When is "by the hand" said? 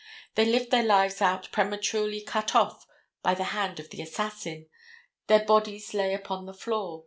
3.21-3.79